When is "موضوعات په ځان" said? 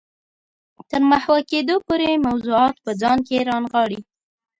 2.27-3.17